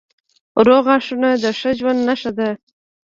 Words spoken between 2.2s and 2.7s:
ده.